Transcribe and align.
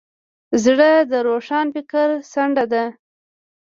زړه 0.63 0.91
د 1.11 1.13
روښان 1.27 1.67
فکر 1.75 2.07
څنډه 2.31 2.65
ده. 2.71 2.83